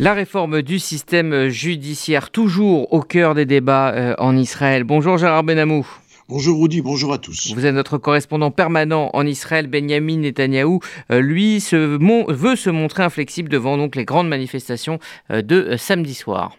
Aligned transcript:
La 0.00 0.14
réforme 0.14 0.62
du 0.62 0.78
système 0.78 1.48
judiciaire, 1.48 2.30
toujours 2.30 2.90
au 2.90 3.02
cœur 3.02 3.34
des 3.34 3.44
débats 3.44 3.92
euh, 3.92 4.14
en 4.16 4.34
Israël. 4.34 4.82
Bonjour 4.82 5.18
Gérard 5.18 5.44
Benamou. 5.44 5.86
Bonjour 6.26 6.58
Rudy, 6.58 6.80
bonjour 6.80 7.12
à 7.12 7.18
tous. 7.18 7.52
Vous 7.54 7.66
êtes 7.66 7.74
notre 7.74 7.98
correspondant 7.98 8.50
permanent 8.50 9.10
en 9.12 9.26
Israël. 9.26 9.66
Benjamin 9.66 10.16
Netanyahou, 10.16 10.80
euh, 11.12 11.20
lui, 11.20 11.58
veut 11.58 12.56
se 12.56 12.70
montrer 12.70 13.02
inflexible 13.02 13.50
devant 13.50 13.76
donc 13.76 13.94
les 13.94 14.06
grandes 14.06 14.28
manifestations 14.28 15.00
euh, 15.30 15.42
de 15.42 15.76
samedi 15.76 16.14
soir. 16.14 16.56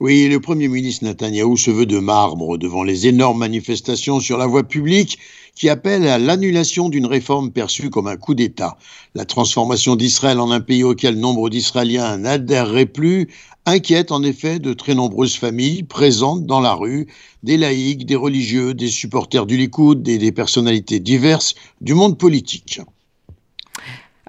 Oui, 0.00 0.28
le 0.28 0.40
Premier 0.40 0.68
ministre 0.68 1.04
Netanyahou 1.04 1.56
se 1.56 1.70
veut 1.70 1.86
de 1.86 1.98
marbre 1.98 2.56
devant 2.56 2.82
les 2.82 3.06
énormes 3.06 3.38
manifestations 3.38 4.20
sur 4.20 4.38
la 4.38 4.46
voie 4.46 4.62
publique 4.62 5.18
qui 5.54 5.68
appellent 5.68 6.06
à 6.06 6.18
l'annulation 6.18 6.88
d'une 6.88 7.06
réforme 7.06 7.50
perçue 7.50 7.90
comme 7.90 8.06
un 8.06 8.16
coup 8.16 8.34
d'État. 8.34 8.78
La 9.14 9.24
transformation 9.24 9.96
d'Israël 9.96 10.38
en 10.38 10.52
un 10.52 10.60
pays 10.60 10.84
auquel 10.84 11.18
nombre 11.18 11.50
d'Israéliens 11.50 12.18
n'adhéreraient 12.18 12.86
plus 12.86 13.28
inquiète 13.66 14.12
en 14.12 14.22
effet 14.22 14.60
de 14.60 14.72
très 14.72 14.94
nombreuses 14.94 15.36
familles 15.36 15.82
présentes 15.82 16.46
dans 16.46 16.60
la 16.60 16.74
rue, 16.74 17.08
des 17.42 17.56
laïcs, 17.56 18.06
des 18.06 18.16
religieux, 18.16 18.72
des 18.72 18.88
supporters 18.88 19.46
du 19.46 19.56
Likoud 19.56 20.08
et 20.08 20.18
des 20.18 20.32
personnalités 20.32 21.00
diverses 21.00 21.54
du 21.80 21.94
monde 21.94 22.16
politique. 22.16 22.80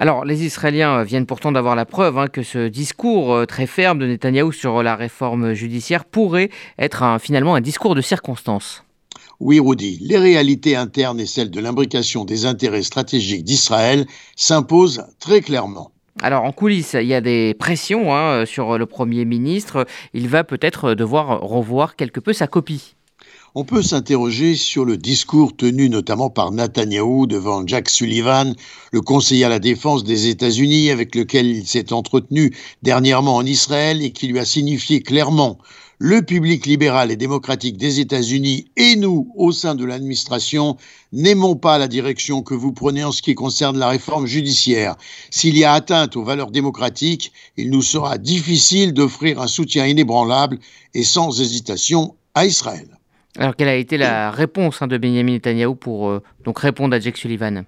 Alors, 0.01 0.23
les 0.23 0.45
Israéliens 0.45 1.03
viennent 1.03 1.25
pourtant 1.25 1.51
d'avoir 1.51 1.75
la 1.75 1.85
preuve 1.85 2.17
hein, 2.17 2.27
que 2.29 2.41
ce 2.41 2.69
discours 2.69 3.33
euh, 3.33 3.45
très 3.45 3.67
ferme 3.67 3.99
de 3.99 4.05
Netanyahou 4.05 4.53
sur 4.53 4.81
la 4.81 4.95
réforme 4.95 5.51
judiciaire 5.53 6.05
pourrait 6.05 6.49
être 6.77 7.17
finalement 7.19 7.53
un 7.53 7.59
discours 7.59 7.95
de 7.95 8.01
circonstance. 8.01 8.85
Oui, 9.41 9.59
Rudy, 9.59 9.99
les 10.01 10.17
réalités 10.17 10.77
internes 10.77 11.19
et 11.19 11.25
celles 11.25 11.51
de 11.51 11.59
l'imbrication 11.59 12.23
des 12.23 12.45
intérêts 12.45 12.81
stratégiques 12.81 13.43
d'Israël 13.43 14.05
s'imposent 14.37 15.03
très 15.19 15.41
clairement. 15.41 15.91
Alors 16.21 16.45
en 16.45 16.53
coulisses, 16.53 16.95
il 16.99 17.07
y 17.07 17.13
a 17.13 17.21
des 17.21 17.53
pressions 17.53 18.15
hein, 18.15 18.45
sur 18.45 18.77
le 18.77 18.85
Premier 18.85 19.25
ministre. 19.25 19.85
Il 20.13 20.29
va 20.29 20.45
peut-être 20.45 20.93
devoir 20.93 21.41
revoir 21.41 21.97
quelque 21.97 22.21
peu 22.21 22.31
sa 22.31 22.47
copie. 22.47 22.95
On 23.55 23.65
peut 23.65 23.81
s'interroger 23.81 24.55
sur 24.55 24.85
le 24.85 24.95
discours 24.95 25.55
tenu 25.55 25.89
notamment 25.89 26.29
par 26.29 26.51
Netanyahou 26.51 27.25
devant 27.25 27.65
Jack 27.65 27.89
Sullivan, 27.89 28.53
le 28.91 29.01
conseiller 29.01 29.43
à 29.43 29.49
la 29.49 29.57
défense 29.57 30.03
des 30.03 30.27
États-Unis 30.27 30.91
avec 30.91 31.15
lequel 31.15 31.47
il 31.47 31.67
s'est 31.67 31.91
entretenu 31.91 32.55
dernièrement 32.83 33.35
en 33.35 33.45
Israël 33.45 34.03
et 34.03 34.11
qui 34.11 34.27
lui 34.27 34.37
a 34.37 34.45
signifié 34.45 35.01
clairement 35.01 35.57
le 35.97 36.21
public 36.21 36.67
libéral 36.67 37.11
et 37.11 37.17
démocratique 37.17 37.75
des 37.75 37.99
États-Unis 37.99 38.67
et 38.77 38.95
nous, 38.95 39.33
au 39.35 39.51
sein 39.51 39.73
de 39.73 39.83
l'administration, 39.83 40.77
n'aimons 41.11 41.55
pas 41.55 41.79
la 41.79 41.87
direction 41.87 42.43
que 42.43 42.53
vous 42.53 42.71
prenez 42.71 43.03
en 43.03 43.11
ce 43.11 43.23
qui 43.23 43.35
concerne 43.35 43.79
la 43.79 43.89
réforme 43.89 44.27
judiciaire. 44.27 44.95
S'il 45.31 45.57
y 45.57 45.65
a 45.65 45.73
atteinte 45.73 46.15
aux 46.15 46.23
valeurs 46.23 46.51
démocratiques, 46.51 47.33
il 47.57 47.71
nous 47.71 47.81
sera 47.81 48.19
difficile 48.19 48.93
d'offrir 48.93 49.41
un 49.41 49.47
soutien 49.47 49.87
inébranlable 49.87 50.59
et 50.93 51.03
sans 51.03 51.41
hésitation 51.41 52.15
à 52.35 52.45
Israël. 52.45 52.98
Alors, 53.37 53.55
quelle 53.55 53.67
a 53.67 53.75
été 53.75 53.97
la 53.97 54.31
réponse 54.31 54.81
hein, 54.81 54.87
de 54.87 54.97
Benjamin 54.97 55.33
Netanyahu 55.33 55.75
pour 55.75 56.09
euh, 56.09 56.23
donc 56.43 56.59
répondre 56.59 56.95
à 56.95 56.99
Jack 56.99 57.17
Sullivan? 57.17 57.65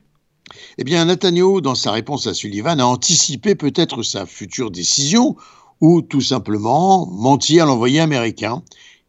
Eh 0.78 0.84
bien, 0.84 1.06
Netanyahu, 1.06 1.62
dans 1.62 1.76
sa 1.76 1.92
réponse 1.92 2.28
à 2.28 2.34
Sullivan, 2.34 2.80
a 2.80 2.86
anticipé 2.86 3.56
peut-être 3.56 4.04
sa 4.04 4.26
future 4.26 4.72
décision 4.72 5.36
ou 5.80 6.02
tout 6.02 6.22
simplement 6.22 7.08
menti 7.08 7.59
à 7.59 7.66
l'envoyé 7.66 8.00
américain. 8.00 8.62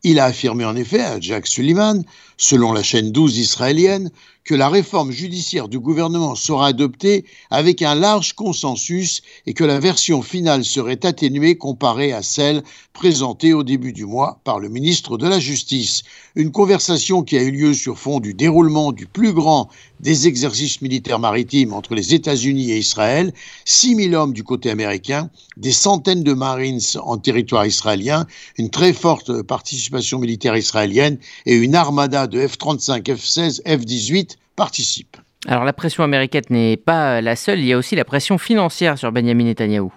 Il 0.05 0.19
a 0.19 0.27
affirmé 0.27 0.65
en 0.65 0.77
effet 0.77 1.01
à 1.01 1.21
Jack 1.21 1.47
Sullivan, 1.47 2.03
selon 2.37 2.73
la 2.73 2.83
chaîne 2.83 3.13
12 3.13 3.39
israélienne, 3.39 4.11
que 4.45 4.55
la 4.55 4.69
réforme 4.69 5.13
judiciaire 5.13 5.69
du 5.69 5.79
gouvernement 5.79 6.35
sera 6.35 6.67
adoptée 6.67 7.25
avec 7.51 7.83
un 7.83 7.95
large 7.95 8.33
consensus 8.33 9.23
et 9.47 9.55
que 9.55 9.65
la 9.65 9.79
version 9.79 10.23
finale 10.23 10.65
serait 10.65 11.05
atténuée 11.07 11.57
comparée 11.57 12.13
à 12.13 12.23
celle 12.23 12.63
présentée 12.93 13.55
au 13.55 13.63
début 13.63 13.93
du 13.93 14.05
mois 14.05 14.41
par 14.45 14.59
le 14.59 14.69
ministre 14.69 15.17
de 15.17 15.29
la 15.29 15.39
Justice. 15.39 16.03
Une 16.35 16.51
conversation 16.51 17.23
qui 17.23 17.37
a 17.37 17.43
eu 17.43 17.51
lieu 17.51 17.75
sur 17.75 17.99
fond 17.99 18.21
du 18.21 18.35
déroulement 18.35 18.93
du 18.93 19.07
plus 19.07 19.33
grand 19.33 19.69
des 20.01 20.27
exercices 20.27 20.83
militaires 20.83 21.21
maritimes 21.21 21.73
entre 21.73 21.95
les 21.95 22.13
États-Unis 22.13 22.73
et 22.73 22.79
Israël, 22.79 23.33
6000 23.65 24.15
hommes 24.15 24.33
du 24.33 24.43
côté 24.43 24.69
américain, 24.71 25.31
des 25.57 25.71
centaines 25.71 26.25
de 26.25 26.33
Marines 26.33 26.81
en 27.01 27.19
territoire 27.19 27.67
israélien, 27.67 28.27
une 28.59 28.71
très 28.71 28.93
forte 28.93 29.43
participation 29.43 30.19
militaire 30.19 30.57
israélienne 30.57 31.19
et 31.47 31.55
une 31.55 31.77
armada 31.77 32.27
de 32.27 32.41
F-35, 32.41 33.05
F-16, 33.05 33.63
F-18 33.65 34.32
participent. 34.57 35.17
Alors 35.47 35.65
la 35.65 35.73
pression 35.73 36.05
américaine 36.05 36.45
n'est 36.51 36.77
pas 36.77 37.21
la 37.21 37.37
seule, 37.37 37.59
il 37.59 37.67
y 37.67 37.73
a 37.73 37.79
aussi 37.79 37.97
la 37.97 38.05
pression 38.05 38.39
financière 38.39 38.97
sur 38.99 39.11
Benjamin 39.11 39.45
Netanyahou. 39.45 39.93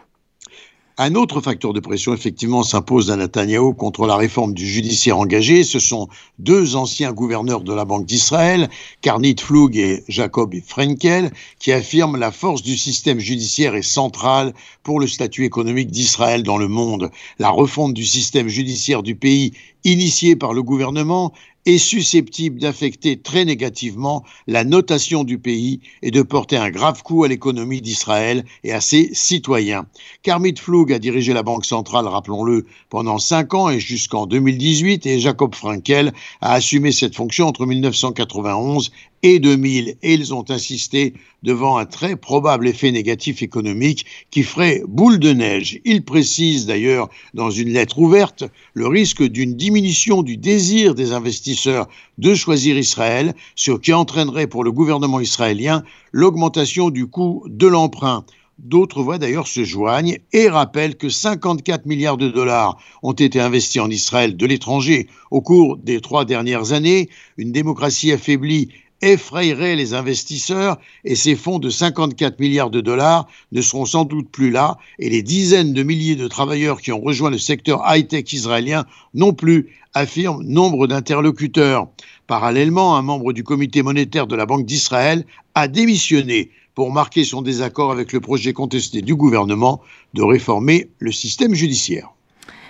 Un 0.98 1.16
autre 1.16 1.42
facteur 1.42 1.74
de 1.74 1.82
pression, 1.82 2.14
effectivement, 2.14 2.64
s'impose 2.64 3.12
à 3.12 3.18
Netanyahou 3.18 3.74
contre 3.74 4.08
la 4.08 4.16
réforme 4.16 4.54
du 4.54 4.66
judiciaire 4.66 5.18
engagé. 5.18 5.66
Ce 5.66 5.78
sont 5.78 6.08
deux 6.40 6.78
anciens 6.78 7.12
gouverneurs 7.12 7.60
de 7.60 7.74
la 7.74 7.84
Banque 7.84 8.06
d'Israël, 8.06 8.70
Karnit 9.02 9.36
Flug 9.38 9.76
et 9.76 10.06
Jacob 10.08 10.56
Frenkel, 10.66 11.32
qui 11.60 11.74
affirment 11.74 12.16
la 12.16 12.32
force 12.32 12.62
du 12.62 12.78
système 12.78 13.20
judiciaire 13.20 13.76
est 13.76 13.82
centrale 13.82 14.54
pour 14.84 15.02
le 15.02 15.08
statut 15.08 15.44
économique 15.44 15.92
d'Israël 15.92 16.44
dans 16.44 16.58
le 16.58 16.70
monde. 16.70 17.12
La 17.40 17.50
refonte 17.50 17.94
du 17.94 18.06
système 18.06 18.48
judiciaire 18.48 19.04
du 19.04 19.16
pays, 19.16 19.52
initiée 19.84 20.38
par 20.38 20.54
le 20.54 20.64
gouvernement, 20.64 21.34
est 21.66 21.78
susceptible 21.78 22.60
d'affecter 22.60 23.18
très 23.18 23.46
négativement 23.46 24.24
la 24.48 24.64
notation 24.64 25.24
du 25.24 25.38
pays 25.38 25.80
et 26.02 26.12
de 26.12 26.22
porter 26.22 26.58
un 26.58 26.70
grave 26.70 27.04
coup 27.04 27.24
à 27.24 27.28
l'économie 27.28 27.82
d'Israël 27.82 28.46
et 28.64 28.72
à 28.72 28.82
ses 28.82 29.10
citoyens. 29.14 29.88
Kermit 30.22 30.56
Flug 30.58 30.94
a 30.94 31.00
dirigé 31.00 31.34
la 31.34 31.44
Banque 31.44 31.66
centrale, 31.66 32.08
rappelons-le, 32.08 32.66
pendant 32.90 33.18
cinq 33.18 33.54
ans 33.54 33.70
et 33.70 33.80
jusqu'en 33.80 34.26
2018 34.26 35.06
et 35.06 35.20
Jacob 35.20 35.56
Frankel 35.56 36.14
a 36.42 36.54
assumé 36.54 36.92
cette 36.92 37.16
fonction 37.16 37.48
entre 37.48 37.66
1991 37.66 38.92
et 39.26 39.40
2000 39.40 39.98
et 40.04 40.14
ils 40.14 40.36
ont 40.36 40.46
insisté 40.50 41.16
devant 41.42 41.78
un 41.78 41.86
très 41.86 42.16
probable 42.16 42.68
effet 42.68 42.92
négatif 42.92 43.42
économique 43.42 44.06
qui 44.30 44.44
ferait 44.44 44.84
boule 44.88 45.18
de 45.18 45.34
neige. 45.34 45.80
Ils 45.84 46.06
précisent 46.06 46.68
d'ailleurs 46.68 47.10
dans 47.34 47.50
une 47.50 47.70
lettre 47.70 47.98
ouverte 47.98 48.44
le 48.76 48.86
risque 48.86 49.24
d'une 49.24 49.56
diminution 49.56 50.22
du 50.22 50.38
désir 50.38 50.94
des 50.94 51.12
investisseurs 51.12 51.88
de 52.20 52.36
choisir 52.36 52.78
Israël, 52.78 53.34
ce 53.56 53.72
qui 53.72 53.94
entraînerait 53.94 54.46
pour 54.46 54.64
le 54.64 54.72
gouvernement 54.72 55.20
israélien 55.20 55.82
l'augmentation 56.12 56.92
du 56.92 57.08
coût 57.08 57.44
de 57.50 57.66
l'emprunt. 57.66 58.26
D'autres 58.60 59.02
voix 59.02 59.18
d'ailleurs 59.18 59.48
se 59.48 59.66
joignent 59.66 60.20
et 60.34 60.48
rappellent 60.48 60.96
que 60.96 61.10
54 61.10 61.88
milliards 61.88 62.16
de 62.16 62.30
dollars 62.30 62.78
ont 63.04 63.12
été 63.12 63.42
investis 63.42 63.82
en 63.82 63.90
Israël 63.90 64.38
de 64.38 64.46
l'étranger 64.46 65.08
au 65.30 65.42
cours 65.42 65.78
des 65.78 66.00
trois 66.00 66.24
dernières 66.24 66.72
années. 66.72 67.10
Une 67.38 67.52
démocratie 67.52 68.14
affaiblie 68.14 68.70
effrayerait 69.02 69.76
les 69.76 69.94
investisseurs 69.94 70.78
et 71.04 71.16
ces 71.16 71.36
fonds 71.36 71.60
de 71.60 71.70
54 71.70 72.40
milliards 72.40 72.70
de 72.70 72.82
dollars 72.82 73.28
ne 73.52 73.62
seront 73.62 73.86
sans 73.86 74.06
doute 74.06 74.30
plus 74.30 74.52
là 74.52 74.78
et 75.00 75.10
les 75.10 75.22
dizaines 75.22 75.74
de 75.74 75.84
milliers 75.84 76.16
de 76.16 76.28
travailleurs 76.28 76.82
qui 76.82 76.92
ont 76.92 77.02
rejoint 77.02 77.30
le 77.30 77.38
secteur 77.38 77.84
high-tech 77.86 78.32
israélien 78.34 78.86
non 79.14 79.34
plus, 79.34 79.70
affirment 79.94 80.44
nombre 80.44 80.88
d'interlocuteurs. 80.88 81.88
Parallèlement, 82.28 82.98
un 82.98 83.02
membre 83.02 83.34
du 83.34 83.44
comité 83.44 83.82
monétaire 83.82 84.28
de 84.28 84.36
la 84.36 84.46
Banque 84.46 84.66
d'Israël 84.66 85.26
a 85.54 85.68
démissionné 85.68 86.52
pour 86.76 86.92
marquer 86.92 87.24
son 87.24 87.42
désaccord 87.42 87.92
avec 87.92 88.12
le 88.12 88.20
projet 88.20 88.54
contesté 88.54 89.02
du 89.02 89.16
gouvernement 89.16 89.82
de 90.14 90.22
réformer 90.22 90.90
le 91.00 91.12
système 91.12 91.54
judiciaire. 91.54 92.10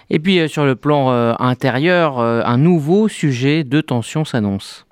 Et 0.10 0.20
puis 0.20 0.40
euh, 0.40 0.48
sur 0.48 0.66
le 0.66 0.76
plan 0.76 1.12
euh, 1.12 1.34
intérieur, 1.40 2.20
euh, 2.20 2.42
un 2.46 2.58
nouveau 2.58 3.08
sujet 3.08 3.64
de 3.64 3.82
tension 3.82 4.24
s'annonce. 4.24 4.85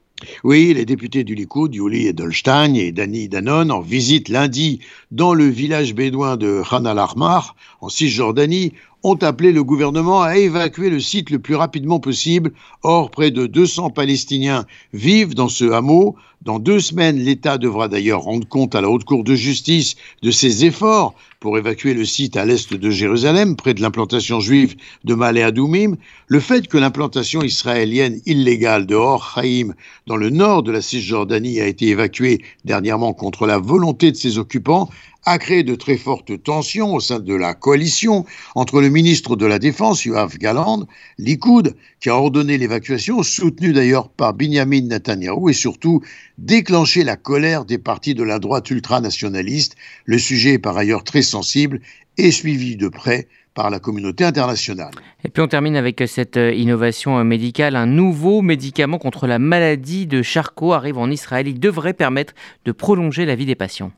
Oui, 0.44 0.74
les 0.74 0.86
députés 0.86 1.24
du 1.24 1.36
Likoud, 1.36 1.74
Yuli 1.74 2.08
Edelstein 2.08 2.76
et 2.76 2.92
Dani 2.92 3.30
Danon, 3.30 3.70
en 3.70 3.82
visite 3.82 4.30
lundi 4.30 4.80
dans 5.12 5.34
le 5.34 5.46
village 5.46 5.94
bédouin 5.94 6.38
de 6.38 6.62
Khan 6.68 6.86
al-Ahmar, 6.86 7.56
en 7.82 7.90
Cisjordanie, 7.90 8.74
ont 9.04 9.16
appelé 9.16 9.52
le 9.52 9.64
gouvernement 9.64 10.22
à 10.22 10.38
évacuer 10.38 10.90
le 10.90 11.00
site 11.00 11.30
le 11.30 11.40
plus 11.40 11.56
rapidement 11.56 12.00
possible. 12.00 12.52
Or, 12.84 13.12
près 13.12 13.32
de 13.32 13.46
200 13.46 13.90
Palestiniens 13.90 14.66
vivent 14.94 15.36
dans 15.36 15.50
ce 15.50 15.72
hameau. 15.72 16.16
Dans 16.42 16.60
deux 16.60 16.82
semaines, 16.82 17.18
l'État 17.18 17.58
devra 17.58 17.88
d'ailleurs 17.88 18.22
rendre 18.22 18.46
compte 18.48 18.76
à 18.76 18.82
la 18.82 18.90
Haute 18.90 19.06
Cour 19.06 19.24
de 19.24 19.34
justice 19.34 19.96
de 20.24 20.32
ses 20.32 20.66
efforts 20.66 21.16
pour 21.40 21.58
évacuer 21.58 21.94
le 21.94 22.04
site 22.04 22.36
à 22.36 22.44
l'est 22.44 22.74
de 22.74 22.90
Jérusalem, 22.90 23.56
près 23.56 23.74
de 23.74 23.82
l'implantation 23.82 24.42
juive 24.42 24.76
de 25.06 25.14
Malé 25.14 25.42
Adoumim. 25.42 25.96
Le 26.28 26.40
fait 26.42 26.68
que 26.68 26.78
l'implantation 26.78 27.44
israélienne 27.44 28.20
illégale 28.26 28.86
de 28.86 28.96
Or 28.96 29.34
Haïm, 29.38 29.74
dans 30.06 30.18
le 30.18 30.30
nord 30.30 30.64
de 30.64 30.72
la 30.72 30.82
Cisjordanie, 30.82 31.62
a 31.62 31.68
été 31.68 31.88
évacuée 31.88 32.42
dernièrement 32.66 33.14
contre 33.14 33.46
la 33.46 33.58
volonté 33.58 34.12
de 34.12 34.18
ses 34.18 34.38
occupants 34.38 34.90
a 35.26 35.38
créé 35.38 35.64
de 35.64 35.76
très 35.76 35.98
fortes 35.98 36.42
tensions 36.44 36.94
au 36.94 37.00
sein 37.00 37.20
de 37.20 37.34
la 37.34 37.54
coalition 37.54 38.26
entre 38.56 38.82
le 38.82 38.90
ministre 38.90 39.36
de 39.36 39.46
la 39.46 39.60
Défense, 39.60 40.06
Yoav 40.06 40.38
Galand, 40.38 40.86
Likoud, 41.18 41.76
qui 42.00 42.10
a 42.10 42.16
ordonné 42.16 42.58
l'évacuation, 42.58 43.24
soutenu 43.24 43.74
d'ailleurs 43.74 44.10
par 44.10 44.34
Binyamin 44.34 44.88
Netanyahu, 44.88 45.50
et 45.50 45.54
surtout 45.54 46.02
déclenché 46.38 47.04
la 47.04 47.16
colère 47.16 47.66
des 47.66 47.78
partis 47.78 48.16
de 48.16 48.24
la 48.24 48.40
droite 48.40 48.70
ultranationaliste. 48.70 49.76
Le 50.06 50.18
sujet 50.18 50.54
est 50.54 50.60
par 50.60 50.78
ailleurs 50.78 51.04
très 51.04 51.22
sensible 51.22 51.80
et 52.18 52.32
suivi 52.32 52.76
de 52.76 52.88
près 52.90 53.28
par 53.54 53.70
la 53.70 53.80
communauté 53.80 54.24
internationale. 54.24 54.92
Et 55.24 55.30
puis 55.30 55.42
on 55.42 55.48
termine 55.48 55.76
avec 55.76 56.04
cette 56.08 56.38
euh, 56.38 56.52
innovation 56.54 57.20
euh, 57.20 57.24
médicale. 57.24 57.76
Un 57.76 57.86
nouveau 57.86 58.42
médicament 58.42 58.98
contre 58.98 59.28
la 59.28 59.38
maladie 59.40 60.08
de 60.08 60.22
Charcot 60.22 60.74
arrive 60.74 60.98
en 60.98 61.10
Israël. 61.12 61.48
Il 61.48 61.60
devrait 61.60 61.94
permettre 61.94 62.34
de 62.66 62.72
prolonger 62.72 63.26
la 63.26 63.36
vie 63.36 63.46
des 63.46 63.56
patients. 63.56 63.92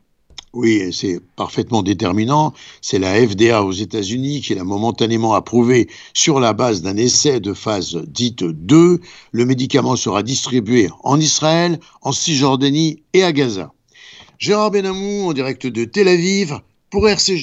Oui, 0.58 0.90
c'est 0.90 1.20
parfaitement 1.36 1.82
déterminant. 1.82 2.54
C'est 2.80 2.98
la 2.98 3.14
FDA 3.14 3.62
aux 3.62 3.72
États-Unis 3.72 4.40
qui 4.40 4.54
l'a 4.54 4.64
momentanément 4.64 5.34
approuvé 5.34 5.86
sur 6.14 6.40
la 6.40 6.54
base 6.54 6.80
d'un 6.80 6.96
essai 6.96 7.40
de 7.40 7.52
phase 7.52 8.02
dite 8.08 8.42
2. 8.42 9.00
Le 9.32 9.44
médicament 9.44 9.96
sera 9.96 10.22
distribué 10.22 10.88
en 11.04 11.20
Israël, 11.20 11.78
en 12.00 12.12
Cisjordanie 12.12 13.02
et 13.12 13.22
à 13.22 13.32
Gaza. 13.32 13.74
Gérard 14.38 14.70
Benamou 14.70 15.28
en 15.28 15.34
direct 15.34 15.66
de 15.66 15.84
Tel 15.84 16.08
Aviv 16.08 16.58
pour 16.88 17.06
RCG. 17.06 17.34